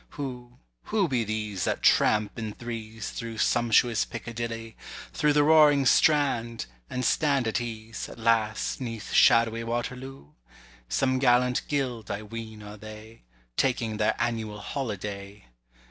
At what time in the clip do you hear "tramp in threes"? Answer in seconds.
1.83-3.11